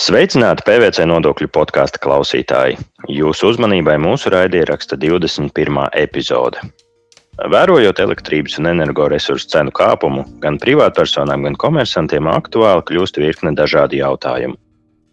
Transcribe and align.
Sveicināti 0.00 0.64
PVC 0.64 1.04
nodokļu 1.04 1.50
podkāstu 1.52 2.00
klausītāji! 2.00 2.78
Jūsu 3.12 3.50
uzmanībai 3.50 3.98
mūsu 4.00 4.30
raidieraksta 4.32 4.96
21. 4.96 5.50
epizode. 6.00 6.62
Vērojot 7.52 7.98
elektrības 8.00 8.56
un 8.62 8.70
energoresursu 8.70 9.50
cenu 9.52 9.74
kāpumu, 9.76 10.22
gan 10.40 10.56
privātpersonām, 10.62 11.44
gan 11.44 11.58
komersantiem 11.60 12.30
aktuāli 12.32 12.86
kļūst 12.88 13.20
virkne 13.20 13.52
dažādi 13.58 14.00
jautājumi. 14.00 14.56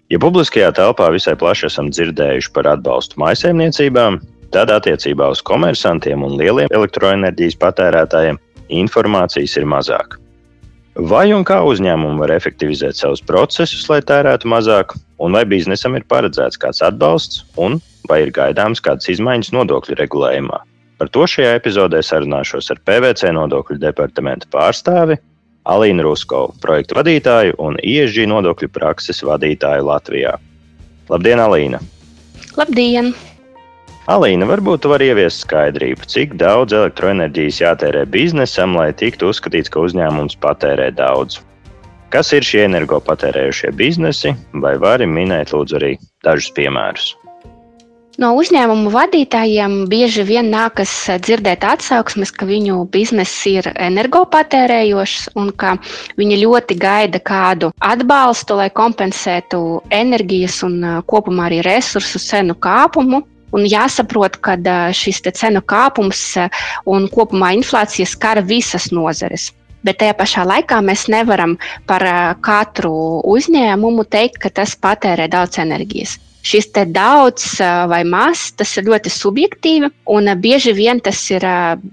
Ja 0.08 0.22
publiskajā 0.24 0.70
telpā 0.78 1.10
visai 1.12 1.36
plaši 1.36 1.68
esam 1.68 1.90
dzirdējuši 1.92 2.54
par 2.56 2.70
atbalstu 2.78 3.20
maisaimniecībām, 3.20 4.22
tad 4.56 4.72
attiecībā 4.72 5.28
uz 5.36 5.44
komersantiem 5.52 6.24
un 6.24 6.40
lieliem 6.40 6.72
elektroenerģijas 6.72 7.60
patērētājiem 7.60 8.40
informācijas 8.80 9.58
ir 9.60 9.68
mazāk. 9.68 10.16
Vai 10.98 11.28
un 11.30 11.44
kā 11.46 11.60
uzņēmumi 11.62 12.18
var 12.18 12.32
efektivizēt 12.34 12.98
savus 12.98 13.22
procesus, 13.22 13.84
lai 13.86 14.00
tērētu 14.02 14.50
mazāk, 14.50 14.96
un 15.22 15.36
vai 15.38 15.44
biznesam 15.46 15.94
ir 15.94 16.08
paredzēts 16.10 16.58
kāds 16.58 16.82
atbalsts, 16.82 17.44
un 17.54 17.78
vai 18.10 18.24
ir 18.24 18.32
gaidāms 18.34 18.82
kādas 18.82 19.06
izmaiņas 19.14 19.54
nodokļu 19.54 20.00
regulējumā? 20.00 20.58
Par 20.98 21.12
to 21.14 21.28
šajā 21.30 21.54
epizodē 21.60 22.02
sarunāšos 22.02 22.72
ar 22.74 22.82
PVC 22.90 23.30
nodokļu 23.38 23.78
departamenta 23.84 24.50
pārstāvi 24.50 25.20
Alīnu 25.70 26.08
Ruskovu, 26.08 26.56
projektu 26.64 26.98
vadītāju 26.98 27.60
un 27.62 27.78
ISG 27.78 28.26
nodokļu 28.34 28.74
prakses 28.74 29.22
vadītāju 29.22 29.86
Latvijā. 29.86 30.34
Labdien, 31.14 31.44
Alīna! 31.46 31.84
Labdien! 32.58 33.14
Alīna, 34.08 34.46
varbūt 34.48 34.86
tu 34.86 34.90
vari 34.94 35.10
ieviest 35.12 35.42
skaidrību, 35.44 36.06
cik 36.08 36.38
daudz 36.40 36.72
elektroenerģijas 36.72 37.58
jātērē 37.60 38.06
biznesam, 38.08 38.78
lai 38.80 38.94
tiktu 38.96 39.34
uzskatīts, 39.34 39.68
ka 39.74 39.84
uzņēmums 39.84 40.38
patērē 40.40 40.94
daudz. 40.96 41.42
Kas 42.16 42.32
ir 42.32 42.48
šie 42.48 42.62
energopatērējušie 42.70 43.74
biznesi, 43.76 44.32
vai 44.64 44.78
vari 44.80 45.10
minēt 45.12 45.52
lūdzu 45.52 45.76
arī 45.82 45.92
dažus 46.24 46.54
piemērus? 46.56 47.10
No 48.18 48.32
uzņēmumu 48.40 48.96
vadītājiem 48.96 49.76
bieži 49.92 50.24
vien 50.26 50.48
nākas 50.56 50.96
dzirdēt 51.28 51.68
atsauksmes, 51.68 52.32
ka 52.32 52.48
viņu 52.48 52.88
bizness 52.96 53.44
ir 53.52 53.68
energopatērējošs 53.76 55.34
un 55.36 55.52
ka 55.52 55.76
viņi 56.16 56.40
ļoti 56.48 56.80
gaida 56.80 57.20
kādu 57.20 57.76
atbalstu, 57.84 58.56
lai 58.64 58.72
kompensētu 58.72 59.82
enerģijas 59.92 60.64
un 60.66 60.80
kopumā 61.12 61.52
arī 61.52 61.66
resursu 61.68 62.24
cenu 62.24 62.56
kāpumu. 62.56 63.28
Un 63.56 63.64
jāsaprot, 63.64 64.40
ka 64.44 64.58
šis 64.92 65.22
cenu 65.30 65.62
kāpums 65.64 66.36
un 66.86 67.08
kopumā 67.08 67.54
inflācija 67.56 68.08
skar 68.10 68.42
visas 68.44 68.92
nozares. 68.92 69.52
Bet 69.88 70.02
tajā 70.02 70.16
pašā 70.20 70.44
laikā 70.44 70.82
mēs 70.84 71.06
nevaram 71.08 71.56
par 71.88 72.04
katru 72.44 73.22
uzņēmumu 73.24 74.08
teikt, 74.12 74.42
ka 74.44 74.50
tas 74.50 74.76
patērē 74.76 75.30
daudz 75.32 75.62
enerģijas. 75.64 76.18
Šis 76.48 76.70
te 76.72 76.86
daudz 76.88 77.58
vai 77.92 78.04
maz, 78.08 78.52
tas 78.56 78.72
ir 78.80 78.88
ļoti 78.88 79.12
subjektīvi, 79.12 79.90
un 80.16 80.32
bieži 80.40 80.72
vien 80.76 81.02
tas 81.04 81.20
ir 81.32 81.44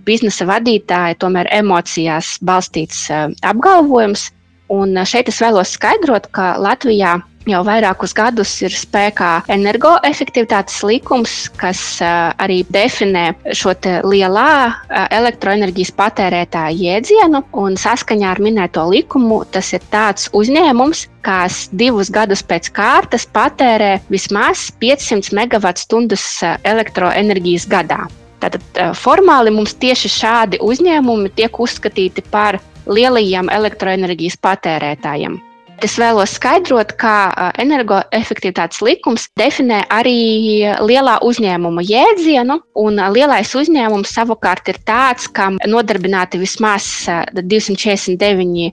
biznesa 0.07 0.47
vadītāja 0.47 1.19
tomēr 1.19 1.51
emocijās 1.55 2.37
balstīts 2.43 3.09
apgalvojums. 3.43 4.29
Un 4.75 4.97
šeit 5.07 5.29
es 5.29 5.43
vēlos 5.43 5.75
skaidrot, 5.77 6.31
ka 6.35 6.55
Latvijā 6.63 7.19
Jau 7.45 7.59
vairākus 7.61 8.14
gadus 8.17 8.50
ir 8.64 8.73
spēkā 8.73 9.42
energoefektivitātes 9.53 10.78
likums, 10.89 11.34
kas 11.61 12.01
arī 12.01 12.62
definē 12.73 13.34
šo 13.53 13.75
lielā 14.09 14.73
elektroenerģijas 15.12 15.92
patērētāja 15.98 16.73
jēdzienu. 16.73 17.42
Saskaņā 17.84 18.33
ar 18.33 18.41
minēto 18.41 18.86
likumu 18.89 19.42
tas 19.53 19.75
ir 19.77 19.84
tāds 19.92 20.31
uzņēmums, 20.33 21.05
kas 21.20 21.69
divus 21.77 22.09
gadus 22.09 22.41
pēc 22.48 22.73
kārtas 22.73 23.29
patērē 23.29 23.98
vismaz 24.08 24.70
500 24.80 25.36
MWh 25.36 26.57
elektroenerģijas 26.64 27.69
gadā. 27.69 28.07
Tātad 28.40 28.85
formāli 28.96 29.52
mums 29.52 29.77
tieši 29.77 30.17
šādi 30.17 30.64
uzņēmumi 30.64 31.36
tiek 31.36 31.61
uzskatīti 31.61 32.24
par 32.33 32.57
lielajiem 32.89 33.52
elektroenerģijas 33.52 34.40
patērētājiem. 34.40 35.42
Es 35.83 35.96
vēlos 35.98 36.36
skaidrot, 36.39 36.92
kā 37.01 37.51
energoefektivitātes 37.61 38.79
likums 38.85 39.27
definē 39.39 39.83
arī 39.92 40.70
lielā 40.86 41.17
uzņēmuma 41.27 41.83
jēdzienu, 41.85 42.61
un 42.79 43.01
lielais 43.14 43.51
uzņēmums 43.58 44.14
savukārt 44.14 44.70
ir 44.70 44.79
tāds, 44.86 45.27
kam 45.27 45.58
nodarbināti 45.67 46.39
vismaz 46.40 46.86
249 47.34 48.70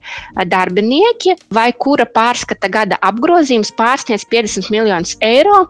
darbinieki, 0.54 1.36
vai 1.50 1.72
kura 1.74 2.06
pārskata 2.06 2.70
gada 2.72 3.02
apgrozījums 3.02 3.74
pārsniedz 3.80 4.28
50 4.30 4.72
miljonus 4.72 5.18
eiro 5.26 5.66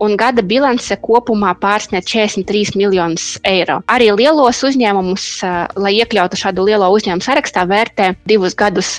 un 0.00 0.16
gada 0.16 0.42
bilance 0.42 0.96
kopumā 1.04 1.52
pārsniedz 1.60 2.08
43 2.08 2.76
miljonus 2.80 3.34
eiro. 3.44 3.82
Arī 3.92 4.08
lielos 4.16 4.64
uzņēmumus, 4.64 5.32
lai 5.76 5.98
iekļautu 6.00 6.40
šādu 6.40 6.64
lielo 6.72 6.88
uzņēmumu 6.96 7.26
sarakstā, 7.28 7.68
vērtē 7.68 8.14
divus 8.24 8.56
gadus 8.56 8.98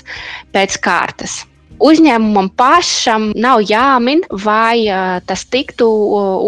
pēc 0.54 0.78
kārtas 0.80 1.42
uzņēmumam 1.82 2.50
pašam 2.58 3.30
nav 3.34 3.62
jāmin, 3.66 4.22
vai 4.44 4.86
tas 5.26 5.44
tiktu 5.50 5.88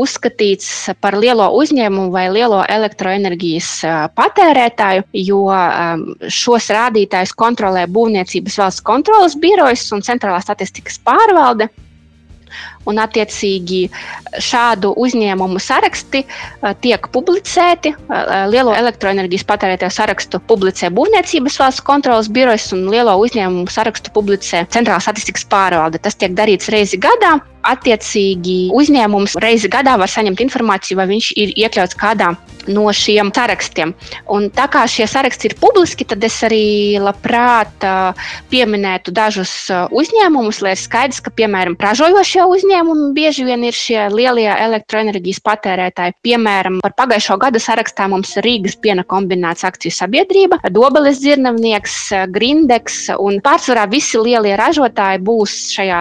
uzskatīts 0.00 0.91
par 1.03 1.19
lielo 1.19 1.50
uzņēmumu 1.59 2.12
vai 2.15 2.27
lielo 2.33 2.62
elektroenerģijas 2.77 3.71
patērētāju, 4.19 5.06
jo 5.27 5.44
šos 6.28 6.71
rādītājus 6.75 7.34
kontrolē 7.39 7.87
Būvniecības 7.94 8.61
valsts 8.62 8.84
kontrolas 8.87 9.39
birojas 9.39 9.87
un 9.94 10.05
centrālā 10.06 10.41
statistikas 10.44 11.00
pārvalde. 11.05 11.71
Un, 12.91 13.00
attiecīgi, 13.00 13.81
šādu 14.45 14.93
uzņēmumu 15.00 15.61
saraksti 15.62 16.25
tiek 16.84 17.09
publicēti. 17.15 17.95
Lielo 18.53 18.75
elektroenerģijas 18.77 19.47
patērētāju 19.49 19.95
sarakstu 19.95 20.43
publicē 20.50 20.91
Būvniecības 20.94 21.59
valsts 21.62 21.87
kontrolas 21.87 22.28
birojas 22.28 22.69
un 22.77 22.87
lielo 22.93 23.17
uzņēmumu 23.25 23.73
sarakstu 23.73 24.12
publicē 24.15 24.67
Centrālā 24.75 25.00
statistikas 25.00 25.49
pārvalde. 25.49 26.03
Tas 26.03 26.19
tiek 26.21 26.37
darīts 26.37 26.71
reizi 26.73 27.00
gadā. 27.00 27.39
Attiecīgi, 27.65 28.71
uzņēmums 28.77 29.39
reizi 29.41 29.71
gadā 29.73 29.97
var 30.01 30.11
saņemt 30.11 30.43
informāciju, 30.45 30.99
vai 31.01 31.09
viņš 31.11 31.31
ir 31.41 31.55
iekļauts 31.65 31.97
kādā 31.99 32.35
no 32.69 32.85
šiem 32.93 33.31
sarakstiem. 33.35 33.93
Un 34.33 34.49
tā 34.55 34.67
kā 34.73 34.85
šie 34.89 35.07
saraksti 35.11 35.51
ir 35.51 35.57
publiski, 35.61 36.07
tad 36.09 36.25
es 36.25 36.37
arī 36.47 36.97
labprāt 37.01 37.85
pieminētu 38.53 39.13
dažus 39.15 39.53
uzņēmumus, 39.71 40.61
lai 40.65 40.75
ir 40.77 40.81
skaidrs, 40.81 41.21
ka, 41.25 41.33
piemēram, 41.35 41.77
ražojošie 41.81 42.45
uzņēmumi 42.49 43.11
bieži 43.17 43.47
vien 43.49 43.65
ir 43.69 43.77
šie 43.77 44.07
lielie 44.13 44.49
elektroenerģijas 44.49 45.43
patērētāji. 45.45 46.17
Piemēram, 46.25 46.81
par 46.85 46.97
pagājušo 47.01 47.39
gadu 47.43 47.61
sarakstā 47.63 48.09
mums 48.13 48.33
ir 48.39 48.47
Rīgas 48.49 48.79
piena 48.81 49.05
kombinācija 49.09 49.73
akciju 49.73 49.95
sabiedrība, 49.95 50.61
Dobeles 50.75 51.21
dzirnavnieks, 51.23 51.99
Grindeks 52.35 52.99
un 53.19 53.41
pārsvarā 53.45 53.87
visi 53.93 54.21
lielie 54.21 54.57
ražotāji 54.61 55.23
būs 55.25 55.59
šajā 55.75 56.01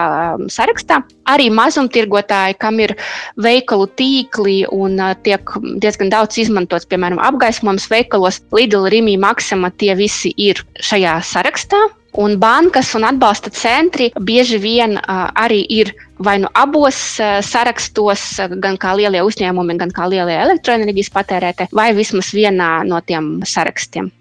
sarakstā. 0.51 1.01
Arī 1.29 1.49
mazumtirgotāji, 1.55 2.57
kam 2.59 2.79
ir 2.83 2.95
veikalu 3.41 3.89
tīkli 3.99 4.59
un 4.73 4.99
tiek 5.25 5.55
diezgan 5.83 6.11
daudz 6.13 6.39
izmantots 6.41 6.89
piemēram, 6.89 7.21
apgaismojums 7.23 7.89
veikalos, 7.91 8.41
Lidl, 8.55 8.87
Rīgā, 8.91 9.17
Maksima, 9.23 9.71
tie 9.77 9.95
visi 9.97 10.33
ir 10.37 10.61
šajā 10.81 11.17
sarakstā. 11.25 11.81
Un 12.13 12.35
bankas 12.37 12.91
un 12.93 13.07
atbalsta 13.07 13.49
centri 13.49 14.11
bieži 14.21 14.59
vien 14.61 14.99
uh, 14.99 15.31
arī 15.33 15.63
ir 15.65 15.89
vai 16.21 16.37
nu 16.43 16.51
abos 16.53 17.17
uh, 17.17 17.39
sarakstos, 17.41 18.37
gan 18.61 18.77
kā 18.77 18.93
lielie 18.99 19.23
uzņēmumi, 19.25 19.79
gan 19.81 19.89
kā 19.89 20.05
lielie 20.11 20.35
elektroenerģijas 20.43 21.09
patērētāji, 21.15 21.73
vai 21.73 21.89
vismaz 21.97 22.29
vienā 22.37 22.83
no 22.85 23.01
tiem 23.01 23.39
sarakstiem. 23.49 24.11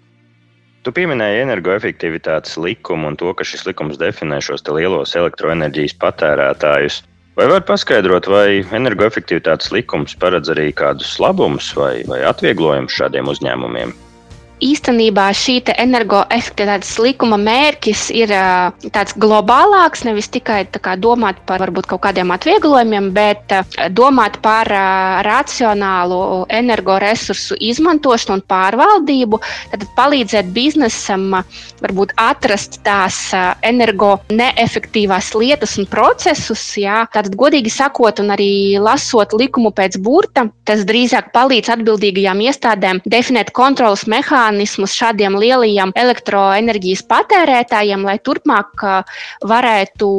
Tu 0.83 0.91
pieminēji 0.91 1.45
energoefektivitātes 1.45 2.57
likumu 2.59 3.11
un 3.11 3.15
to, 3.19 3.29
ka 3.37 3.45
šis 3.45 3.67
likums 3.69 4.01
definē 4.01 4.41
šos 4.43 4.65
lielos 4.67 5.13
elektroenerģijas 5.15 5.93
patērētājus. 6.01 7.03
Vai 7.33 7.47
var 7.49 7.63
paskaidrot, 7.65 8.27
vai 8.29 8.61
energoefektivitātes 8.77 9.71
likums 9.73 10.13
paredz 10.21 10.51
arī 10.53 10.67
kādus 10.77 11.15
labumus 11.17 11.71
vai, 11.73 12.03
vai 12.05 12.19
atvieglojumus 12.29 12.93
šādiem 12.99 13.31
uzņēmumiem? 13.33 13.95
Īstenībā 14.63 15.27
šī 15.35 15.55
energoefektivitātes 15.79 16.95
likuma 17.01 17.37
mērķis 17.39 18.07
ir 18.15 18.31
tāds 18.93 19.15
globālāks, 19.19 20.03
nevis 20.07 20.29
tikai 20.33 20.63
kā, 20.73 20.95
domāt 20.99 21.39
par 21.47 21.61
varbūt 21.63 21.87
kaut 21.91 22.03
kādiem 22.05 22.31
atvieglojumiem, 22.35 23.11
bet 23.15 23.53
domāt 23.95 24.39
par 24.43 24.69
racionālu 25.27 26.45
energoresursu 26.53 27.57
izmantošanu 27.59 28.39
un 28.39 28.43
pārvaldību, 28.49 29.39
tad 29.73 29.85
palīdzēt 29.97 30.51
biznesam 30.55 31.37
varbūt 31.83 32.15
atrast 32.21 32.79
tās 32.87 33.19
energo 33.65 34.15
neefektīvās 34.31 35.33
lietas 35.37 35.77
un 35.81 35.89
procesus. 35.91 36.63
Jā. 36.79 37.03
Tātad, 37.13 37.35
godīgi 37.39 37.71
sakot, 37.73 38.21
un 38.23 38.33
arī 38.33 38.79
lasot 38.81 39.35
likumu 39.37 39.73
pēc 39.75 39.99
burta, 40.03 40.47
tas 40.67 40.85
drīzāk 40.87 41.31
palīdz 41.35 41.73
atbildīgajām 41.77 42.41
iestādēm 42.47 43.03
definēt 43.05 43.53
kontrolas 43.55 44.07
mehānismus 44.09 44.52
mehānismus 44.53 44.93
šādiem 44.93 45.35
lielajiem 45.39 45.93
elektroenerģijas 45.95 47.03
patērētājiem, 47.09 48.05
lai 48.05 48.19
turpmāk 48.19 48.85
varētu 49.41 50.09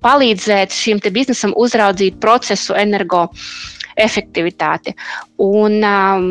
palīdzēt 0.00 0.72
šim 0.72 1.00
biznesam 1.12 1.52
uzraudzīt 1.56 2.18
procesu 2.20 2.74
energo 2.74 3.28
efektivitāti. 3.96 4.92
Un, 5.40 5.80
um, 5.80 6.24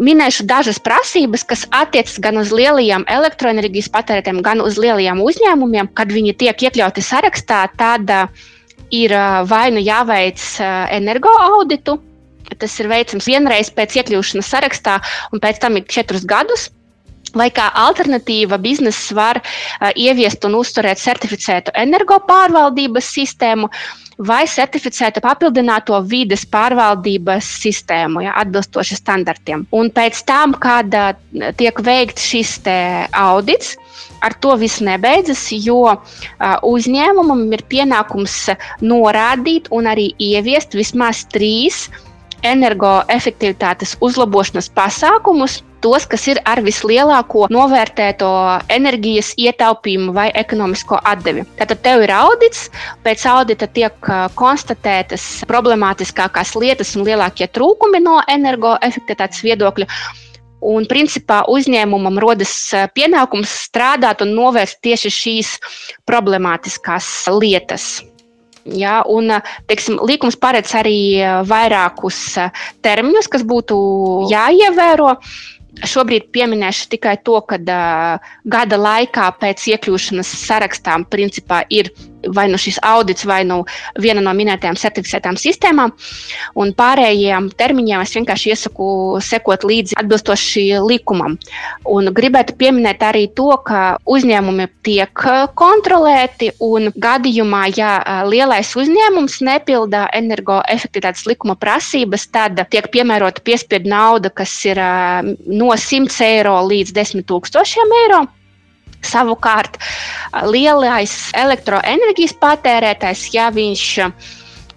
minēšu 0.00 0.46
dažas 0.48 0.78
prasības, 0.80 1.44
kas 1.44 1.66
attiecas 1.70 2.16
gan 2.18 2.38
uz 2.40 2.52
lielajiem 2.52 3.04
elektroenerģijas 3.08 3.90
patērētājiem, 3.92 4.40
gan 4.40 4.62
uz 4.64 4.78
lielajiem 4.80 5.20
uzņēmumiem. 5.20 5.92
Kad 5.92 6.12
viņi 6.12 6.36
tiek 6.40 6.56
iekļauti 6.56 7.04
sarakstā, 7.04 7.66
tad 7.76 8.08
uh, 8.08 8.48
ir 8.90 9.12
uh, 9.12 9.42
vai 9.44 9.68
nu 9.74 9.84
jāveic 9.84 10.40
uh, 10.62 10.88
energoauditu. 10.96 11.98
Tas 12.56 12.72
ir 12.80 12.88
veicams 12.88 13.28
vienreiz 13.28 13.68
pēc 13.70 14.00
iekļūšanas 14.00 14.48
sarakstā, 14.48 14.96
un 15.30 15.44
pēc 15.44 15.60
tam 15.60 15.76
ir 15.76 15.84
četrus 15.92 16.24
gadus. 16.24 16.70
Vai 17.36 17.50
kā 17.54 17.68
alternatīva 17.78 18.58
biznesa 18.58 19.14
var 19.14 19.40
uh, 19.42 19.90
ieviest 19.94 20.44
un 20.48 20.56
uzturēt 20.58 20.98
certificētu 20.98 21.74
energopārvaldības 21.78 23.10
sistēmu, 23.14 23.70
vai 24.26 24.42
certificētu 24.50 25.22
papildināto 25.24 25.96
vides 26.10 26.42
pārvaldības 26.50 27.46
sistēmu, 27.62 28.24
ja, 28.26 28.34
atbilstoši 28.42 28.98
standartiem. 28.98 29.64
Un 29.76 29.92
pēc 29.94 30.24
tam, 30.28 30.56
kad 30.58 30.90
uh, 30.96 31.14
tiek 31.56 31.80
veikts 31.86 32.26
šis 32.32 32.58
audits, 33.16 33.76
ar 34.26 34.34
to 34.42 34.56
viss 34.60 34.82
nebeidzas, 34.84 35.46
jo 35.54 35.94
uh, 35.94 35.96
uzņēmumam 36.66 37.46
ir 37.54 37.64
pienākums 37.70 38.36
norādīt 38.82 39.70
un 39.70 39.88
arī 39.88 40.10
ieviest 40.18 40.74
vismaz 40.76 41.24
trīs 41.32 41.86
energoefektivitātes 42.46 43.96
uzlabošanas 44.04 44.70
pasākumus, 44.76 45.60
tos, 45.82 46.06
kas 46.10 46.26
ir 46.30 46.40
ar 46.48 46.62
vislielāko 46.64 47.46
novērtēto 47.52 48.30
enerģijas 48.72 49.32
ietaupījumu 49.40 50.14
vai 50.16 50.28
ekonomisko 50.42 51.00
atdevi. 51.12 51.44
Tātad 51.58 51.82
tev 51.84 52.04
ir 52.06 52.14
audits, 52.14 52.68
pēc 53.04 53.26
audita 53.30 53.68
tiek 53.70 54.10
konstatētas 54.38 55.44
problemātiskākās 55.50 56.54
lietas 56.60 56.96
un 56.96 57.06
lielākie 57.08 57.48
trūkumi 57.50 58.02
no 58.04 58.20
energoefektivitātes 58.28 59.44
viedokļa. 59.46 59.88
Un, 60.60 60.84
principā, 60.84 61.40
uzņēmumam 61.48 62.18
rodas 62.20 62.52
pienākums 62.92 63.52
strādāt 63.64 64.20
un 64.20 64.34
novērst 64.36 64.82
tieši 64.84 65.12
šīs 65.16 65.54
problemātiskās 66.08 67.08
lietas. 67.32 68.02
Ja, 68.68 69.00
un, 69.08 69.32
teiksim, 69.70 69.96
likums 70.04 70.36
paredz 70.36 70.74
arī 70.76 71.24
vairākus 71.48 72.18
termiņus, 72.84 73.30
kas 73.32 73.46
būtu 73.48 73.78
jāievēro. 74.28 75.14
Šobrīd 75.86 76.28
pieminēšu 76.34 76.88
tikai 76.94 77.16
to, 77.24 77.38
ka 77.46 77.58
uh, 77.60 78.32
gada 78.54 78.78
laikā 78.80 79.28
pēc 79.40 79.66
iekļūšanas 79.74 80.32
sarakstā 80.44 80.96
principā 81.12 81.62
ir 81.70 81.92
vai 82.34 82.48
nu 82.50 82.58
šis 82.60 82.80
audits, 82.86 83.24
vai 83.28 83.42
nu 83.48 83.62
viena 84.00 84.22
no 84.24 84.32
minētajām 84.36 84.78
certificētām 84.80 85.38
sistēmām. 85.40 85.92
Un 86.60 86.72
pārējiem 86.76 87.50
termiņiem 87.58 88.04
es 88.04 88.14
vienkārši 88.16 88.52
iesaku 88.54 88.88
sekot 89.24 89.64
līdzi 89.68 89.98
atbilstoši 90.00 90.64
likumam. 90.84 91.36
Un 91.88 92.10
gribētu 92.14 92.56
pieminēt 92.60 93.04
arī 93.06 93.26
to, 93.36 93.50
ka 93.66 93.98
uzņēmumi 94.10 94.68
tiek 94.86 95.24
kontrolēti 95.58 96.52
un 96.64 96.90
gadījumā, 96.96 97.62
ja 97.76 97.92
lielais 98.28 98.72
uzņēmums 98.76 99.40
nepildā 99.46 100.06
energoefektivitātes 100.16 101.26
likuma 101.30 101.56
prasības, 101.60 102.26
tad 102.32 102.60
tiek 102.72 102.90
piemērota 102.92 103.44
piespiedu 103.44 103.90
nauda, 103.90 104.32
kas 104.32 104.52
ir 104.68 104.80
no 105.46 105.72
100 105.76 106.20
eiro 106.26 106.58
līdz 106.68 106.94
10 106.96 107.26
tūkstošiem 107.30 107.98
eiro. 108.04 108.26
Savukārt, 109.06 109.78
lielais 110.50 111.14
elektroenerģijas 111.36 112.34
patērētājs, 112.40 113.22
ja 113.34 113.48
viņš 113.54 113.84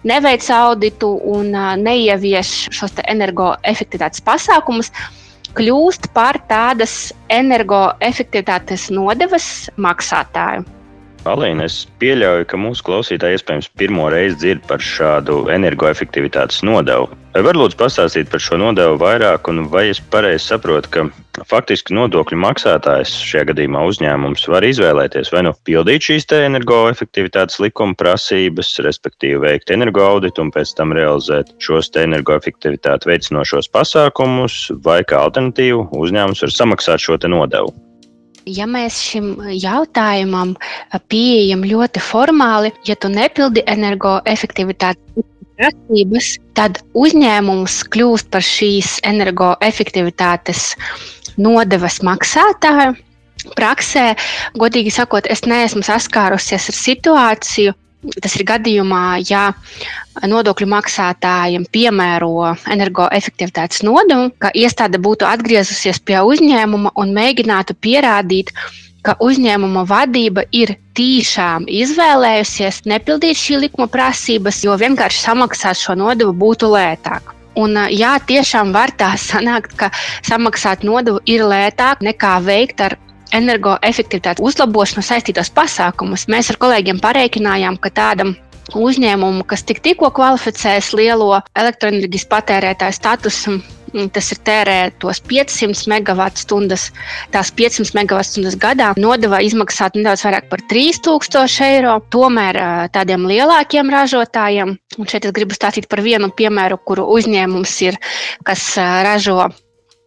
neveic 0.08 0.46
auditu 0.52 1.10
un 1.34 1.52
neievieš 1.82 2.54
šos 2.74 2.96
energoefektivitātes 3.04 4.24
pasākumus, 4.24 4.90
kļūst 5.54 6.10
par 6.16 6.40
tādas 6.50 7.12
energoefektivitātes 7.32 8.88
nodevas 8.94 9.68
maksātāju. 9.76 10.64
Alīna, 11.24 11.64
es 11.64 11.86
pieļauju, 12.02 12.44
ka 12.50 12.58
mūsu 12.60 12.84
klausītāji 12.84 13.38
iespējams 13.38 13.70
pirmo 13.80 14.10
reizi 14.12 14.36
dzird 14.42 14.64
par 14.68 14.82
šādu 14.84 15.46
energoefektivitātes 15.54 16.60
nodevu. 16.68 17.06
Vai 17.34 17.42
var 17.46 17.56
lūdzu 17.56 17.78
pastāstīt 17.80 18.28
par 18.30 18.42
šo 18.44 18.58
nodevu 18.60 18.98
vairāk, 19.00 19.48
un 19.50 19.64
vai 19.72 19.86
es 19.88 20.02
pareizi 20.12 20.44
saprotu, 20.44 20.90
ka 20.92 21.44
faktiski 21.48 21.96
nodokļu 21.96 22.36
maksātājs, 22.44 23.14
šajā 23.24 23.48
gadījumā 23.50 23.86
uzņēmums, 23.88 24.44
var 24.52 24.66
izvēlēties 24.68 25.32
vai 25.34 25.46
nu 25.48 25.54
pildīt 25.66 26.10
šīs 26.10 26.28
energoefektivitātes 26.36 27.58
likuma 27.64 27.96
prasības, 27.98 28.74
respektīvi 28.84 29.40
veikt 29.46 29.72
energoauditu 29.74 30.44
un 30.44 30.52
pēc 30.54 30.76
tam 30.76 30.92
realizēt 30.94 31.56
šos 31.64 31.90
energoefektivitāti 32.04 33.10
veicinošos 33.10 33.72
pasākumus, 33.72 34.60
vai 34.84 35.00
kā 35.08 35.24
alternatīvu 35.24 35.88
uzņēmums 36.04 36.44
var 36.46 36.56
samaksāt 36.60 37.08
šo 37.08 37.18
nodevu? 37.24 37.72
Ja 38.44 38.66
mēs 38.68 38.98
šim 39.00 39.38
jautājumam 39.48 40.52
pieejam 41.08 41.62
ļoti 41.64 42.02
formāli, 42.04 42.72
ja 42.84 42.96
tu 43.00 43.08
nepildi 43.08 43.62
energoefektivitātes 43.72 45.24
prasības, 45.56 46.28
tad 46.58 46.82
uzņēmums 46.98 47.78
kļūst 47.94 48.28
par 48.34 48.44
šīs 48.44 48.98
energoefektivitātes 49.08 50.74
nodevas 51.40 52.00
maksātāju. 52.04 52.98
Praksē, 53.56 54.04
godīgi 54.60 54.92
sakot, 54.94 55.26
es 55.28 55.44
neesmu 55.48 55.84
saskārusies 55.84 56.68
ar 56.70 56.76
situāciju, 56.78 57.74
Tas 58.20 58.36
ir 58.36 58.44
gadījumā, 58.48 59.02
ja 59.24 59.50
nodokļu 60.28 60.68
maksātājiem 60.70 61.66
piemēro 61.72 62.54
energoefektivitātes 62.70 63.84
nodevu, 63.86 64.30
ka 64.38 64.52
iestāde 64.54 65.00
būtu 65.02 65.26
atgriezusies 65.28 66.00
pie 66.04 66.20
uzņēmuma 66.20 66.94
un 67.00 67.14
mēģinātu 67.16 67.76
pierādīt, 67.80 68.52
ka 69.04 69.16
uzņēmuma 69.20 69.84
vadība 69.88 70.46
ir 70.52 70.74
tīšām 70.96 71.68
izvēlējusies 71.68 72.84
nepildīt 72.88 73.40
šī 73.40 73.60
likuma 73.66 73.88
prasības, 73.92 74.62
jo 74.64 74.76
vienkārši 74.80 75.24
samaksāt 75.26 75.80
šo 75.80 75.96
nodevu 75.98 76.36
būtu 76.44 76.70
lētāk. 76.72 77.34
Un, 77.60 77.76
jā, 77.92 78.16
tiešām 78.26 78.72
var 78.74 78.92
tā 78.98 79.12
sanākt, 79.30 79.76
ka 79.78 79.90
samaksāt 80.26 80.84
nodevu 80.86 81.22
ir 81.30 81.44
lētāk 81.46 82.02
nekā 82.04 82.38
veikt 82.46 82.84
ar 82.84 82.98
energoefektivitātes 83.34 84.44
uzlabošanu 84.44 85.04
saistītos 85.04 85.52
pasākumus. 85.54 86.28
Mēs 86.32 86.52
ar 86.52 86.60
kolēģiem 86.62 87.02
pareikinājām, 87.02 87.78
ka 87.82 87.92
tādam 87.94 88.34
uzņēmumu, 88.72 89.44
kas 89.48 89.64
tik, 89.66 89.82
tikko 89.84 90.10
kvalificēs 90.14 90.92
lielo 90.96 91.40
elektroenerģijas 91.58 92.28
patērētāju 92.30 92.96
statusu, 92.96 93.58
tas 94.14 94.30
ir 94.34 94.40
tērē 94.46 94.76
tos 95.02 95.20
500 95.28 95.84
MWh, 95.90 96.78
tās 97.34 97.52
500 97.54 97.94
MWh 98.00 98.54
gadā, 98.62 98.92
nodeva 98.98 99.40
izmaksāt 99.44 99.98
nedaudz 99.98 100.24
vairāk 100.26 100.48
par 100.50 100.64
3000 100.70 101.68
eiro. 101.68 101.98
Tomēr 102.14 102.58
tādiem 102.94 103.28
lielākiem 103.30 103.92
ražotājiem, 103.92 104.74
un 104.98 105.10
šeit 105.10 105.28
es 105.28 105.36
gribu 105.36 105.56
stāstīt 105.56 105.88
par 105.90 106.02
vienu 106.04 106.32
piemēru, 106.34 106.80
kuru 106.88 107.06
uzņēmums 107.18 107.76
ir, 107.86 108.00
kas 108.48 108.72
ražo 108.78 109.44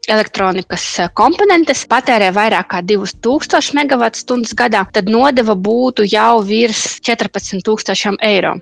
elektronikas 0.07 0.85
eh, 0.99 1.09
komponentes 1.13 1.83
patērē 1.89 2.31
vairāk 2.35 2.71
kā 2.73 2.81
2000 2.81 3.75
MWh 3.83 4.55
gadā, 4.57 4.85
tad 4.93 5.11
nodeva 5.11 5.55
būtu 5.55 6.07
jau 6.07 6.41
virs 6.47 6.97
14,000 7.03 8.17
eiro. 8.23 8.57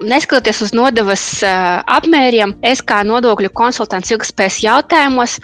Neskatoties 0.00 0.62
uz 0.64 0.70
nodevas 0.72 1.22
apmēriem, 1.44 2.54
es 2.64 2.80
kā 2.80 3.02
nodokļu 3.04 3.50
konsultants 3.52 4.08
ilgspējas 4.14 4.56
jautājumos 4.64 5.34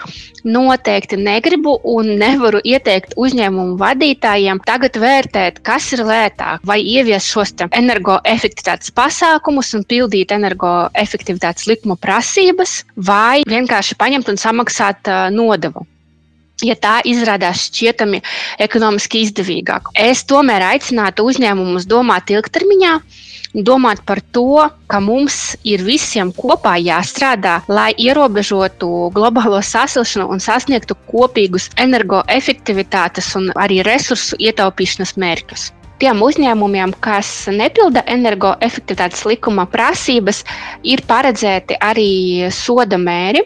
noteikti 0.48 1.18
negribu 1.20 1.74
un 1.92 2.08
nevaru 2.16 2.62
ieteikt 2.64 3.12
uzņēmumu 3.20 3.76
vadītājiem 3.82 4.62
tagad 4.64 4.96
vērtēt, 5.02 5.60
kas 5.66 5.90
ir 5.92 6.06
lētāk, 6.08 6.64
vai 6.64 6.78
ievies 6.80 7.26
šos 7.28 7.52
energoefektivitātes 7.68 8.94
pasākumus 8.96 9.74
un 9.76 9.84
pildīt 9.84 10.32
energoefektivitātes 10.32 11.68
likuma 11.68 11.98
prasības, 12.00 12.78
vai 12.96 13.44
vienkārši 13.44 13.98
paņemt 14.00 14.32
un 14.32 14.40
samaksāt 14.40 15.12
nodevu 15.36 15.84
ja 16.64 16.72
tā 16.80 17.02
izrādās 17.04 17.66
šķietami 17.68 18.22
ekonomiski 18.64 19.20
izdevīgāk. 19.26 19.92
Es 19.92 20.24
tomēr 20.24 20.64
aicinātu 20.72 21.26
uzņēmumus 21.28 21.84
domāt 21.90 22.32
ilgtermiņā, 22.32 22.96
domāt 23.64 24.02
par 24.04 24.20
to, 24.32 24.66
ka 24.90 25.00
mums 25.00 25.56
ir 25.64 25.84
visiem 25.86 26.32
kopā 26.36 26.76
jāstrādā, 26.82 27.60
lai 27.68 27.92
ierobežotu 27.96 29.10
globālo 29.16 29.62
sasilšanu 29.62 30.28
un 30.32 30.42
sasniegtu 30.42 30.98
kopīgus 31.08 31.70
energoefektivitātes 31.80 33.32
un 33.40 33.50
arī 33.56 33.82
resursu 33.86 34.36
ietaupīšanas 34.40 35.16
mērķus. 35.16 35.70
Tiem 36.00 36.20
uzņēmumiem, 36.22 36.92
kas 37.04 37.28
nepilda 37.52 38.02
energoefektivitātes 38.10 39.24
likuma 39.28 39.66
prasības, 39.70 40.42
ir 40.84 41.02
paredzēti 41.08 41.78
arī 41.82 42.48
soda 42.54 42.98
mēri, 43.00 43.44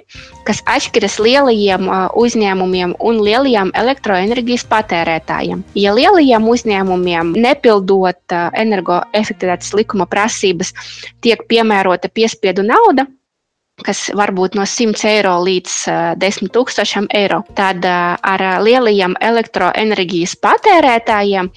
kas 0.48 0.62
atšķiras 0.70 1.18
lielajiem 1.22 1.86
uzņēmumiem 2.18 2.96
un 2.98 3.22
lielajiem 3.22 3.70
elektroenerģijas 3.82 4.66
patērētājiem. 4.70 5.62
Ja 5.78 5.94
lielajiem 5.94 6.48
uzņēmumiem 6.54 7.34
nepildot 7.38 8.36
energoefektivitātes 8.64 9.74
likuma 9.78 10.08
prasības, 10.10 10.74
tiek 11.22 11.46
piemērota 11.48 12.10
piespiedu 12.12 12.66
nauda, 12.66 13.06
kas 13.86 14.08
var 14.16 14.32
būt 14.36 14.56
no 14.58 14.66
100 14.68 15.04
eiro 15.10 15.36
līdz 15.46 15.76
10 16.22 16.52
tūkstošiem 16.54 17.08
eiro. 17.16 17.40
Tad 17.58 17.86
ar 17.86 18.44
lielajiem 18.64 19.16
elektroenerģijas 19.20 20.36
patērētājiem 20.44 21.50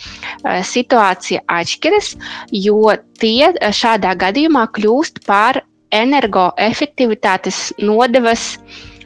situācija 0.69 1.43
atšķiras, 1.59 2.15
jo 2.55 2.95
tie 3.21 3.51
šādā 3.75 4.15
gadījumā 4.19 4.67
kļūst 4.77 5.23
par 5.27 5.61
energoefektivitātes 5.93 7.69
nodevas 7.83 8.57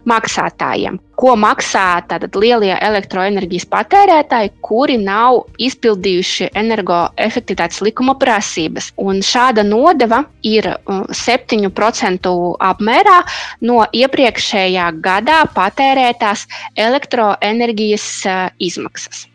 maksātājiem. 0.07 0.99
Ko 1.17 1.33
maksā 1.39 2.01
tātad 2.09 2.35
lielie 2.37 2.73
elektroenerģijas 2.75 3.65
patērētāji, 3.71 4.51
kuri 4.65 4.97
nav 5.01 5.43
izpildījuši 5.61 6.51
energoefektivitātes 6.57 7.81
likuma 7.85 8.13
prasības. 8.21 8.91
Un 9.01 9.23
šāda 9.25 9.65
nodeva 9.67 10.23
ir 10.45 10.69
7% 10.87 12.29
uh, 12.33 12.51
apmērā 12.69 13.17
no 13.65 13.81
iepriekšējā 13.91 14.91
gadā 15.03 15.41
patērētās 15.55 16.45
elektroenerģijas 16.87 18.11
uh, 18.27 18.45
izmaksas. 18.61 19.25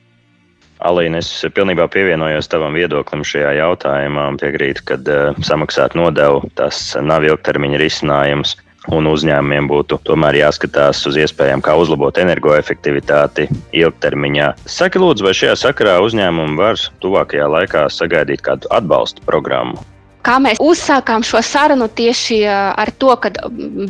Alīna, 0.83 1.21
es 1.23 1.29
pilnībā 1.55 1.85
pievienojos 1.95 2.49
tavam 2.51 2.75
viedoklim 2.75 3.23
šajā 3.27 3.53
jautājumā 3.61 4.25
un 4.33 4.39
piekrītu, 4.41 4.87
ka 4.89 4.99
uh, 4.99 5.43
samaksāt 5.47 5.95
nodevu 5.99 6.43
tas 6.59 6.93
nav 7.03 7.27
ilgtermiņa 7.27 7.83
risinājums. 7.83 8.57
Un 8.91 9.07
uzņēmumiem 9.07 9.69
būtu 9.71 10.01
tomēr 10.03 10.41
jāskatās 10.41 11.05
uz 11.07 11.19
iespējām, 11.23 11.63
kā 11.63 11.77
uzlabot 11.79 12.19
energoefektivitāti 12.19 13.47
ilgtermiņā. 13.79 14.49
Saki, 14.67 14.99
lūdzu, 14.99 15.29
vai 15.29 15.37
šajā 15.39 15.55
sakarā 15.69 16.01
uzņēmumi 16.03 16.59
var 16.59 16.83
tuvākajā 17.05 17.47
laikā 17.57 17.87
sagaidīt 17.95 18.43
kādu 18.43 18.71
atbalsta 18.75 19.23
programmu? 19.29 19.79
Kā 20.23 20.37
mēs 20.39 20.61
uzsākām 20.63 21.25
šo 21.27 21.41
sarunu 21.43 21.89
tieši 21.91 22.37
eh, 22.47 22.51
ar 22.79 22.93
to, 22.95 23.11
ka 23.19 23.33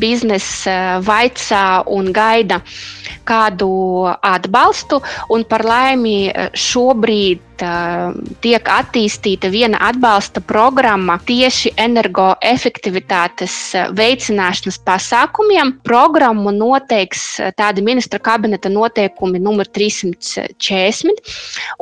biznesa 0.01 0.73
eh, 0.73 0.93
vaicā 1.05 1.65
un 1.93 2.09
gaida 2.17 2.63
kādu 3.29 3.69
atbalstu, 4.09 5.03
un 5.33 5.45
par 5.49 5.67
laimi 5.69 6.31
eh, 6.31 6.49
šobrīd 6.57 7.45
tiek 8.43 8.69
attīstīta 8.69 9.51
viena 9.53 9.79
atbalsta 9.89 10.41
programma 10.45 11.19
tieši 11.29 11.75
energoefektivitātes 11.81 13.57
veicināšanas 13.99 14.79
pasākumiem. 14.87 15.75
Programmu 15.87 16.53
noteiks 16.57 17.25
tādi 17.59 17.85
ministra 17.85 18.19
kabineta 18.23 18.73
noteikumi 18.73 19.41
numur 19.43 19.69
340. 19.69 21.33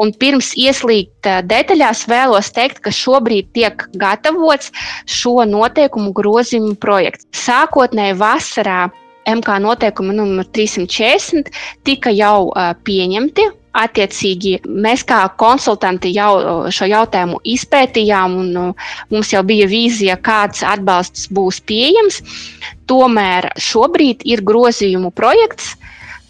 Un 0.01 0.15
pirms 0.21 0.53
ieslīgt 0.59 1.31
detaļās 1.51 2.07
vēlos 2.11 2.53
teikt, 2.57 2.83
ka 2.85 2.93
šobrīd 2.95 3.53
tiek 3.57 3.87
gatavots 4.01 4.73
šo 5.07 5.45
noteikumu 5.49 6.15
grozījumu 6.17 6.77
projekts. 6.81 7.29
Sākotnēji 7.47 8.19
vasarā 8.21 8.89
MK 9.29 9.59
noteikumi 9.67 10.15
numur 10.17 10.49
340 10.57 11.51
tika 11.85 12.13
jau 12.15 12.51
pieņemti 12.85 13.51
Attiecīgi, 13.71 14.57
mēs 14.67 15.05
kā 15.07 15.21
konsultanti 15.39 16.11
jau 16.11 16.67
šo 16.75 16.89
jautājumu 16.91 17.37
izpētījām, 17.53 18.33
un 18.43 18.73
mums 19.15 19.31
jau 19.31 19.43
bija 19.47 19.69
vīzija, 19.71 20.17
kāds 20.27 20.65
atbalsts 20.67 21.29
būs 21.31 21.61
pieejams. 21.71 22.19
Tomēr 22.91 23.47
šobrīd 23.63 24.27
ir 24.27 24.43
grozījumu 24.43 25.13
projekts, 25.15 25.77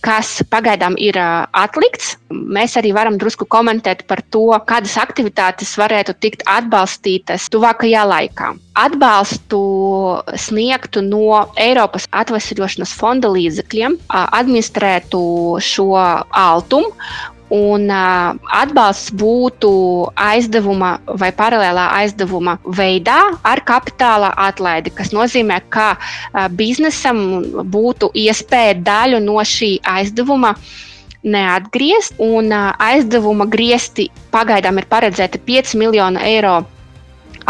kas 0.04 0.40
pagaidām 0.50 0.96
ir 1.00 1.16
atlikts. 1.20 2.14
Mēs 2.30 2.76
arī 2.80 2.92
varam 2.96 3.18
drusku 3.20 3.46
komentēt 3.50 4.04
par 4.10 4.22
to, 4.32 4.46
kādas 4.68 4.96
aktivitātes 5.00 5.72
varētu 5.80 6.16
tikt 6.22 6.44
atbalstītas 6.50 7.48
tuvākajā 7.52 8.04
laikā. 8.08 8.52
Atbalstu 8.80 9.60
sniegtu 10.38 11.02
no 11.04 11.44
Eiropas 11.60 12.08
atvesļošanas 12.22 12.94
fonda 12.96 13.30
līdzekļiem, 13.34 13.98
administrētu 14.08 15.20
šo 15.64 15.92
altumu 15.98 16.94
un 17.50 17.90
uh, 17.90 18.38
atbalsts 18.54 19.10
būtu 19.18 19.70
aizdevuma 20.14 20.94
vai 21.20 21.30
paralēlā 21.34 21.86
aizdevuma 22.00 22.56
veidā 22.78 23.18
ar 23.42 23.62
kapitāla 23.66 24.30
atlaidi, 24.38 24.92
kas 24.94 25.10
nozīmē, 25.14 25.60
ka 25.68 25.92
uh, 25.98 26.46
biznesam 26.48 27.42
būtu 27.74 28.12
iespēja 28.14 28.78
daļu 28.86 29.22
no 29.24 29.42
šī 29.42 29.76
aizdevuma 29.82 30.54
neatgriezt, 31.26 32.16
un 32.22 32.54
uh, 32.54 32.70
aizdevuma 32.78 33.48
griezti 33.50 34.08
pagaidām 34.30 34.78
ir 34.78 34.86
paredzēti 34.90 35.42
5 35.50 35.74
miljonu 35.82 36.22
eiro 36.22 36.60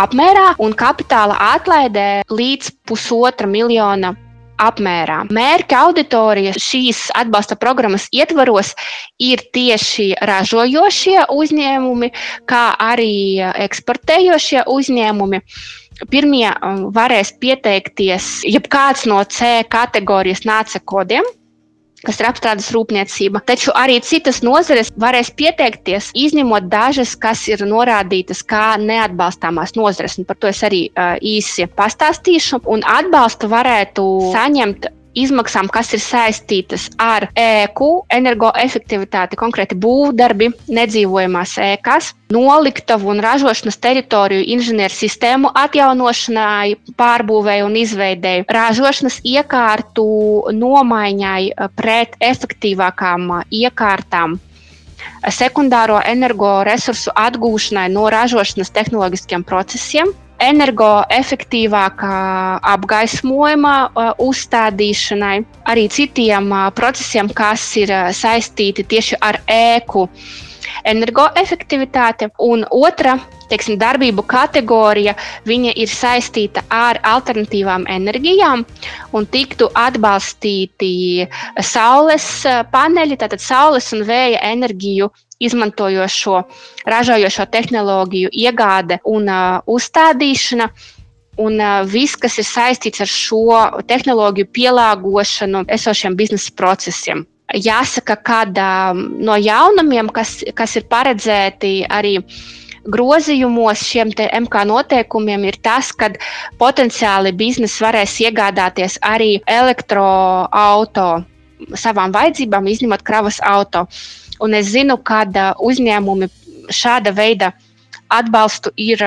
apmērā, 0.01 0.55
un 0.65 0.73
kapitāla 0.73 1.37
atlaidē 1.53 2.25
līdz 2.31 2.73
pusotra 2.89 3.47
miljona 3.51 4.15
apmērā. 4.61 5.23
Mērķa 5.33 5.83
auditorija 5.87 6.55
šīs 6.61 7.07
atbalsta 7.17 7.57
programmas 7.61 8.09
ietvaros 8.13 8.75
ir 9.23 9.43
tieši 9.55 10.13
ražojošie 10.31 11.27
uzņēmumi, 11.35 12.13
kā 12.51 12.65
arī 12.91 13.41
eksportējošie 13.67 14.65
uzņēmumi. 14.71 15.43
Pirmie 16.11 16.47
um, 16.49 16.87
varēs 16.97 17.35
pieteikties 17.43 18.41
jebkāds 18.49 19.05
no 19.11 19.21
C 19.29 19.61
kategorijas 19.69 20.47
nāca 20.49 20.81
kodiem, 20.81 21.27
kas 22.07 22.21
ir 22.21 22.29
apstrādes 22.31 22.71
rūpniecība. 22.75 23.43
Taču 23.47 23.75
arī 23.77 23.99
citas 24.05 24.41
nozares 24.47 24.93
varēs 25.01 25.33
pieteikties, 25.37 26.11
izņemot 26.17 26.69
dažas, 26.73 27.17
kas 27.21 27.47
ir 27.51 27.65
norādītas 27.69 28.43
kā 28.47 28.75
neatbalstāmās 28.81 29.77
nozares. 29.79 30.19
Par 30.29 30.39
to 30.41 30.51
es 30.51 30.63
arī 30.67 30.87
uh, 30.91 31.17
īsi 31.21 31.69
pastāstīšu. 31.77 32.63
Un 32.71 32.85
atbalstu 32.87 33.51
varētu 33.51 34.07
saņemt 34.35 34.91
izmaksām, 35.19 35.69
kas 35.73 35.93
ir 35.97 36.03
saistītas 36.03 36.89
ar 37.01 37.29
ēku, 37.39 37.91
energoefektivitāti, 38.13 39.39
konkrēti 39.41 39.79
būvdarbi, 39.81 40.51
nedzīvojamās 40.71 41.57
ēkas, 41.65 42.13
noliktavu 42.31 43.11
un 43.11 43.23
ražošanas 43.25 43.81
teritoriju 43.83 44.47
inženieru 44.57 44.95
sistēmu 44.95 45.51
atjaunošanai, 45.65 46.77
pārbūvēju 47.01 47.67
un 47.67 47.81
izveidēju, 47.81 48.47
ražošanas 48.51 49.21
iekārtu 49.27 50.07
nomaiņai 50.55 51.43
pret 51.79 52.15
efektīvākām 52.21 53.35
iekārtām 53.51 54.39
sekundāro 55.33 56.01
energoresursu 56.05 57.13
atgūšanai 57.17 57.89
no 57.93 58.09
ražošanas 58.13 58.73
tehnoloģiskiem 58.77 59.45
procesiem, 59.49 60.13
energoefektīvākā 60.41 62.13
apgaismojuma 62.75 63.75
uzstādīšanai, 64.27 65.35
arī 65.73 65.87
citiem 65.93 66.53
procesiem, 66.77 67.31
kas 67.37 67.65
ir 67.81 67.93
saistīti 68.17 68.87
tieši 68.95 69.21
ar 69.21 69.41
ēku 69.51 70.07
energoefektivitāti. 70.85 72.31
Un 72.39 72.65
otra 72.71 73.19
teiksim, 73.51 73.79
darbību 73.81 74.25
kategorija 74.31 75.15
ir 75.47 75.91
saistīta 75.91 76.63
ar 76.71 77.01
alternatīvām 77.03 77.87
enerģijām 77.91 78.65
un 79.13 79.27
tiktu 79.27 79.71
atbalstīti 79.75 81.27
saules 81.61 82.29
paneļi, 82.73 83.19
tātad 83.19 83.43
saules 83.43 83.91
un 83.97 84.07
vēja 84.07 84.41
enerģiju 84.53 85.11
izmantojošo, 85.41 86.43
ražojošo 86.87 87.47
tehnoloģiju 87.53 88.33
iegāde 88.33 89.01
un 89.09 89.29
uh, 89.29 89.61
uzstādīšana. 89.67 90.71
Un 91.41 91.57
uh, 91.57 91.81
viss, 91.89 92.19
kas 92.21 92.37
ir 92.43 92.45
saistīts 92.45 93.01
ar 93.01 93.09
šo 93.09 93.61
tehnoloģiju 93.89 94.51
pielāgošanu 94.53 95.65
esošiem 95.73 96.19
biznesa 96.19 96.53
procesiem. 96.59 97.25
Jāsaka, 97.55 98.17
ka 98.23 98.41
uh, 98.47 98.95
no 98.95 99.37
jaunumiem, 99.37 100.11
kas, 100.15 100.41
kas 100.55 100.77
ir 100.79 100.85
paredzēti 100.91 101.81
arī 101.91 102.19
grozījumos 102.91 103.83
šiem 103.85 104.13
MK 104.15 104.63
noteikumiem, 104.71 105.45
ir 105.51 105.59
tas, 105.63 105.91
ka 105.93 106.13
potenciāli 106.59 107.33
biznesa 107.37 107.89
varēs 107.89 108.21
iegādāties 108.25 108.99
arī 109.03 109.41
elektroautorātu 109.47 111.27
savām 111.77 112.13
vajadzībām, 112.15 112.69
izņemot 112.69 113.03
kravas 113.05 113.41
auto. 113.45 113.87
Un 114.41 114.55
es 114.57 114.71
zinu, 114.73 114.97
ka 114.97 115.25
uzņēmumi 115.61 116.31
šāda 116.73 117.13
veida 117.13 117.53
atbalstu 118.11 118.73
ir, 118.81 119.03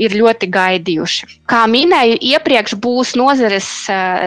ir 0.00 0.14
ļoti 0.16 0.48
gaidījuši. 0.50 1.28
Kā 1.50 1.66
minēju, 1.70 2.18
iepriekš 2.32 2.74
būs 2.82 3.14
nozares, 3.18 3.68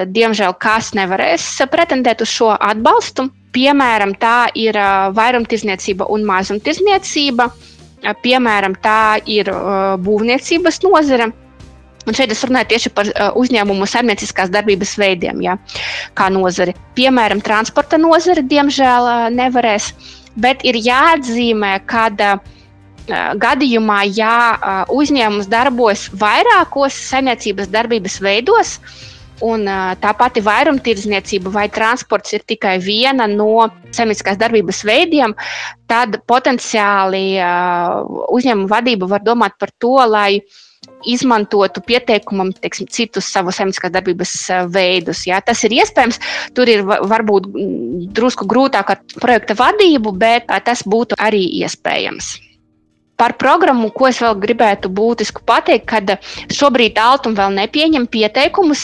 diemžēl, 0.08 0.56
kas 0.60 0.94
nevarēs 0.96 1.48
pretendēt 1.72 2.24
uz 2.24 2.32
šo 2.32 2.54
atbalstu. 2.56 3.28
Piemēram, 3.54 4.16
tā 4.18 4.48
ir 4.58 4.78
vairumtirdzniecība 5.14 6.08
un 6.10 6.26
mazumtirdzniecība. 6.26 7.50
Piemēram, 8.24 8.76
tā 8.84 9.22
ir 9.30 9.52
būvniecības 10.04 10.82
nozara. 10.84 11.30
Un 12.04 12.18
šeit 12.18 12.34
es 12.36 12.42
runāju 12.44 12.68
tieši 12.74 12.90
par 12.92 13.08
uzņēmumu 13.40 13.86
saimnieciskās 13.88 14.50
darbības 14.52 14.98
veidiem, 15.00 15.40
ja, 15.46 15.54
kā 16.20 16.28
nozari. 16.34 16.74
Piemēram, 16.98 17.40
transporta 17.46 17.96
nozare, 18.02 18.44
diemžēl, 18.44 19.08
nevarēs, 19.38 19.94
bet 20.36 20.66
ir 20.68 20.82
jāatzīmē, 20.84 21.78
ka 21.88 22.10
gadījumā, 23.40 24.02
ja 24.16 24.86
uzņēmums 24.92 25.48
darbojas 25.52 26.10
vairākos 26.20 26.98
saimniecības 27.08 27.72
darbības 27.72 28.20
veidos, 28.24 28.78
un 29.42 29.66
tā 30.02 30.12
pati 30.18 30.44
vairumtirdzniecība 30.46 31.54
vai 31.54 31.68
transports 31.74 32.36
ir 32.36 32.44
tikai 32.48 32.78
viena 32.84 33.28
no 33.28 33.70
saimnieciskās 33.94 34.38
darbības 34.42 34.84
veidiem, 34.86 35.34
tad 35.90 36.20
potenciāli 36.30 37.40
uzņēmuma 37.42 38.70
vadība 38.70 39.10
var 39.10 39.26
domāt 39.26 39.58
par 39.60 39.74
to, 39.80 39.98
lai 40.10 40.44
izmantotu 41.08 41.82
pieteikumam 41.84 42.52
teiksim, 42.56 42.88
citus 42.92 43.28
savus 43.32 43.60
saimnieciskās 43.60 43.92
darbības 43.94 44.34
veidus. 44.72 45.26
Jā. 45.28 45.42
Tas 45.44 45.64
ir 45.68 45.76
iespējams. 45.80 46.20
Tur 46.56 46.72
ir 46.72 46.84
varbūt 46.86 47.50
drusku 48.16 48.48
grūtāk 48.50 48.96
ar 48.96 49.04
projekta 49.20 49.58
vadību, 49.60 50.16
bet 50.20 50.52
tas 50.68 50.84
būtu 50.88 51.20
arī 51.20 51.44
iespējams. 51.64 52.36
Par 53.24 53.38
programmu, 53.40 53.88
ko 53.96 54.10
es 54.10 54.18
vēl 54.20 54.34
gribētu 54.36 54.90
būtisku 54.92 55.46
pateikt, 55.48 55.86
kad 55.88 56.10
šobrīd 56.52 56.98
Altuma 57.00 57.38
vēl 57.38 57.54
nepieņem 57.62 58.04
pieteikumus. 58.12 58.82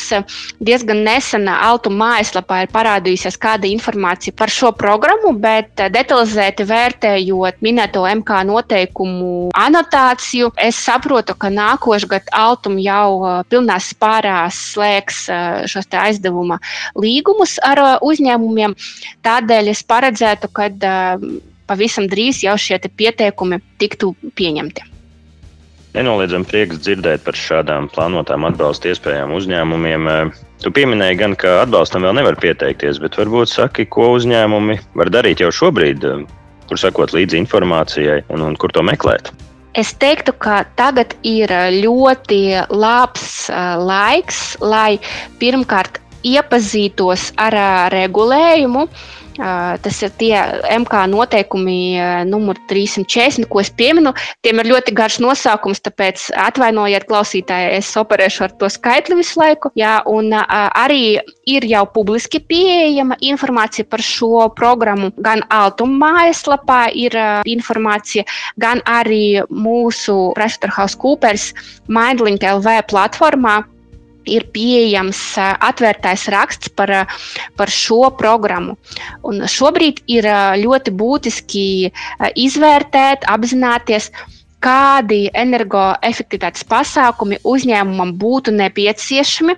Diezgan 0.64 1.02
nesen 1.04 1.50
Altuma 1.52 2.06
mājaslapā 2.06 2.62
ir 2.64 2.72
parādījusies 2.72 3.36
kāda 3.36 3.68
informācija 3.68 4.32
par 4.40 4.48
šo 4.48 4.72
programmu, 4.80 5.34
bet 5.44 5.84
detalizēti 5.92 6.64
vērtējot 6.70 7.60
minēto 7.66 8.06
MK 8.08 8.40
noteikumu 8.48 9.50
anotāciju, 9.60 10.54
es 10.56 10.80
saprotu, 10.88 11.36
ka 11.36 11.52
nākošais 11.52 12.08
gads 12.08 12.32
Altuma 12.40 12.80
jau 12.80 13.44
pilnā 13.52 13.76
spārā 13.84 14.46
slēgs 14.56 15.26
šos 15.68 15.92
aizdevuma 16.06 16.62
līgumus 16.96 17.60
ar 17.60 18.00
uzņēmumiem. 18.00 18.80
Tādēļ 19.28 19.76
es 19.76 19.84
paredzētu, 19.84 20.54
ka 20.56 20.72
pavisam 21.70 22.10
drīz 22.10 22.44
jau 22.44 22.58
šie 22.60 22.82
pieteikumi 22.90 23.62
tiktu 23.82 24.16
pieņemti. 24.36 24.90
Nenoliedzami 25.96 26.46
prieks 26.46 26.82
dzirdēt 26.86 27.24
par 27.26 27.38
šādām 27.38 27.88
plānotām 27.90 28.46
atbalsta 28.46 28.92
iespējām 28.92 29.34
uzņēmumiem. 29.34 30.10
Tu 30.62 30.72
pieminēji 30.76 31.18
gan, 31.18 31.34
ka 31.40 31.56
atbalstam 31.64 32.06
vēl 32.06 32.14
nevar 32.20 32.38
pieteikties, 32.38 33.00
bet 33.02 33.18
varbūt 33.18 33.50
saki, 33.50 33.88
ko 33.90 34.12
uzņēmumi 34.20 34.78
var 35.00 35.10
darīt 35.10 35.42
jau 35.42 35.50
šobrīd, 35.50 36.06
kur 36.70 36.82
sakot 36.82 37.16
līdzi 37.16 37.42
informācijai 37.42 38.22
un, 38.30 38.46
un 38.52 38.60
kur 38.62 38.74
to 38.76 38.86
meklēt. 38.86 39.32
Es 39.78 39.96
teiktu, 39.98 40.34
ka 40.38 40.62
tagad 40.78 41.16
ir 41.26 41.50
ļoti 41.82 42.42
labs 42.70 43.50
laiks, 43.82 44.60
lai 44.62 45.00
pirmkārt 45.42 46.02
iepazītos 46.26 47.30
ar 47.40 47.56
regulējumu, 47.94 48.86
Tas 49.40 50.02
ir 50.04 50.12
tie 50.20 50.36
MK 50.76 51.06
noteikumi, 51.14 51.80
numur 52.28 52.60
340, 52.68 53.48
ko 53.48 53.62
es 53.64 53.72
pieminu. 53.72 54.12
Tiem 54.44 54.60
ir 54.60 54.70
ļoti 54.74 54.94
garš 54.98 55.20
nosaukums, 55.24 55.80
tāpēc 55.86 56.26
atvainojiet, 56.36 57.08
klausītāji, 57.08 57.72
es 57.80 57.90
operēšu 58.00 58.46
ar 58.50 58.56
to 58.60 58.70
skaitli 58.72 59.20
visu 59.22 59.40
laiku. 59.40 59.72
Jā, 59.80 60.02
un 60.12 60.34
arī 60.36 61.20
ir 61.50 61.68
jau 61.72 61.86
publiski 61.96 62.44
pieejama 62.44 63.16
informācija 63.24 63.88
par 63.88 64.04
šo 64.04 64.50
programmu. 64.60 65.14
Gan 65.24 65.46
Altuma 65.50 66.10
mājaslapā 66.10 66.82
ir 66.92 67.16
informācija, 67.48 68.28
gan 68.60 68.84
arī 68.84 69.40
mūsu 69.48 70.34
PricewaterhouseCoopers 70.38 71.54
Mindlink 71.88 72.44
LV 72.44 72.82
platformā 72.92 73.62
ir 74.36 74.48
pieejams 74.54 75.20
atvērtais 75.40 76.28
raksts 76.34 76.72
par, 76.76 76.94
par 77.60 77.74
šo 77.74 78.10
programmu. 78.20 78.78
Un 79.28 79.44
šobrīd 79.50 80.04
ir 80.12 80.28
ļoti 80.64 80.94
būtiski 81.00 81.66
izvērtēt, 82.48 83.28
apzināties, 83.30 84.12
kādi 84.64 85.30
energoefektivitātes 85.34 86.66
pasākumi 86.70 87.40
uzņēmumam 87.48 88.14
būtu 88.20 88.54
nepieciešami, 88.56 89.56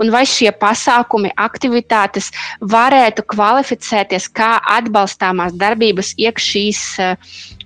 un 0.00 0.12
vai 0.14 0.24
šie 0.28 0.50
pasākumi, 0.56 1.32
aktivitātes 1.36 2.30
varētu 2.60 3.24
kvalificēties 3.30 4.30
kā 4.36 4.56
atbalstāmās 4.78 5.56
darbības 5.60 6.14
iekš 6.18 6.50
šīs 6.54 6.84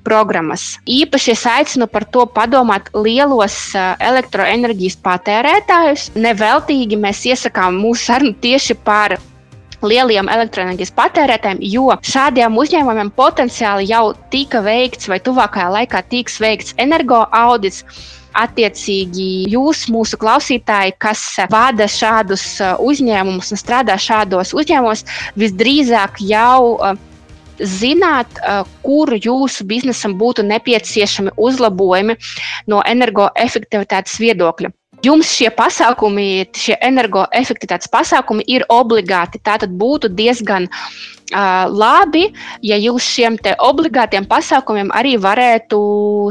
programmas. 0.05 0.75
Īpaši 0.90 1.33
es 1.33 1.44
aicinu 1.48 1.88
par 1.90 2.05
to 2.12 2.27
padomāt 2.29 2.90
lielos 2.94 3.57
elektroenerģijas 3.75 4.98
patērētājus. 5.05 6.11
Neveltīgi 6.18 6.98
mēs 7.01 7.25
iesakām 7.31 7.81
mūsu 7.81 8.11
sarunu 8.11 8.37
tieši 8.44 8.77
par 8.85 9.16
lieliem 9.88 10.29
elektroenerģijas 10.33 10.92
patērētājiem, 10.97 11.62
jo 11.75 11.94
šādiem 12.05 12.59
uzņēmumiem 12.61 13.12
potenciāli 13.16 13.88
jau 13.90 14.12
tika 14.33 14.62
veikts 14.64 15.09
vai 15.11 15.20
tuvākajā 15.25 15.70
laikā 15.79 16.05
tiks 16.11 16.40
veikts 16.42 16.77
energoaudits. 16.83 17.85
Attiecīgi, 18.35 19.44
jūs, 19.47 19.85
mūsu 19.94 20.18
klausītāji, 20.18 20.97
kas 20.99 21.20
vada 21.53 21.87
šādus 21.87 22.42
uzņēmumus 22.83 23.53
un 23.55 23.61
strādā 23.61 23.94
šādos 23.94 24.51
uzņēmumos, 24.59 25.05
visdrīzāk 25.38 26.18
jau 26.27 26.97
zināt, 27.62 28.40
kur 28.83 29.14
jūsu 29.14 29.66
biznesam 29.70 30.16
būtu 30.18 30.42
nepieciešami 30.51 31.37
uzlabojumi 31.38 32.18
no 32.66 32.83
energoefektivitātes 32.83 34.18
viedokļa. 34.18 34.75
Jums 35.05 35.29
šie 35.37 35.51
pasākumi, 35.53 36.47
šie 36.57 36.79
energoefektivitātes 36.85 37.90
pasākumi 37.93 38.45
ir 38.49 38.64
obligāti. 38.73 39.40
Tātad 39.45 39.75
būtu 39.77 40.09
diezgan 40.17 40.69
uh, 40.71 41.67
labi, 41.69 42.31
ja 42.64 42.79
jūs 42.81 43.05
šiem 43.17 43.37
obligātiem 43.59 44.25
pasākumiem 44.31 44.95
arī 44.97 45.19
varētu 45.21 45.81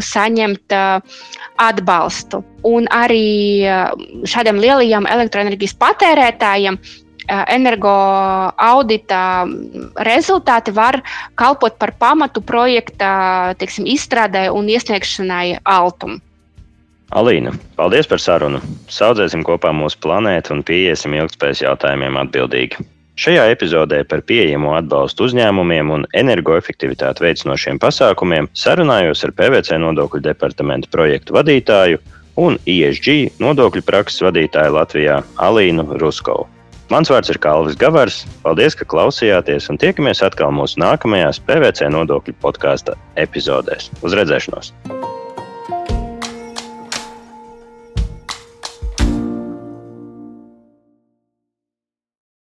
saņemt 0.02 0.74
uh, 0.74 1.06
atbalstu. 1.62 2.42
Un 2.66 2.90
arī 2.90 3.62
uh, 3.68 3.94
šādiem 4.26 4.58
lielajiem 4.64 5.10
elektroenerģijas 5.18 5.78
patērētājiem 5.78 6.82
energoaudita 7.24 9.48
rezultāti 10.04 10.74
var 10.76 11.00
kalpot 11.40 11.78
par 11.80 11.94
pamatu 11.96 12.42
projekta 12.44 13.56
teiksim, 13.60 13.88
izstrādē 13.88 14.50
un 14.52 14.68
iesniegšanai 14.68 15.64
Altum. 15.64 16.20
Alīna, 17.14 17.54
paldies 17.78 18.08
par 18.10 18.22
sarunu. 18.22 18.60
Saudzēsim 18.90 19.44
kopā 19.46 19.70
mūsu 19.76 20.00
planētu 20.02 20.56
un 20.56 20.64
pieiesim 20.66 21.14
ilgspējas 21.14 21.62
jautājumiem 21.62 22.18
atbildīgi. 22.24 22.82
Šajā 23.22 23.44
epizodē 23.54 24.00
par 24.10 24.24
pieejamo 24.26 24.72
atbalstu 24.74 25.28
uzņēmumiem 25.28 25.92
un 25.94 26.08
energoefektivitāti 26.18 27.22
veicinošiem 27.28 27.78
pasākumiem 27.84 28.50
sarunājos 28.58 29.22
ar 29.28 29.36
PVC 29.38 29.78
nodokļu 29.84 30.24
departamenta 30.26 30.90
projektu 30.90 31.38
vadītāju 31.38 32.02
un 32.42 32.58
ISG 32.66 33.38
nodokļu 33.44 33.86
prakses 33.86 34.26
vadītāju 34.26 34.74
Latvijā 34.80 35.22
Alīnu 35.38 35.86
Ruskovu. 36.02 36.50
Mans 36.90 37.10
vārds 37.14 37.30
ir 37.30 37.38
Kalvis 37.42 37.78
Gavars. 37.80 38.24
Paldies, 38.42 38.76
ka 38.78 38.90
klausījāties, 38.90 39.70
un 39.70 39.80
tiekamies 39.82 40.26
atkal 40.26 40.52
mūsu 40.54 40.82
nākamajās 40.82 41.42
PVC 41.46 41.94
nodokļu 41.94 42.38
podkāstu 42.42 42.98
epizodēs. 43.22 43.94
Uz 44.02 44.18
redzēšanos! 44.18 44.74